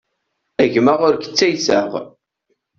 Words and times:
A 0.63 0.65
gma 0.73 0.93
ur 1.07 1.15
k-ttayseɣ. 1.17 1.91